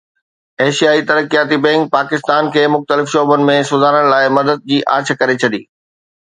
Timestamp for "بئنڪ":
1.65-1.83